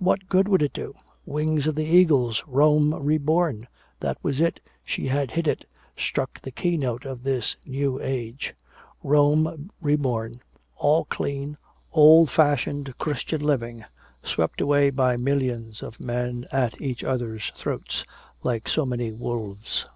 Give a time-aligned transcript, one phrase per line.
[0.00, 0.96] What good would it do?
[1.24, 3.68] Wings of the Eagles, Rome reborn.
[4.00, 5.64] That was it, she had hit it,
[5.96, 8.52] struck the keynote of this new age.
[9.04, 10.40] Rome reborn,
[10.74, 11.56] all clean,
[11.92, 13.84] old fashioned Christian living
[14.24, 18.04] swept away by millions of men at each others' throats
[18.42, 19.86] like so many wolves.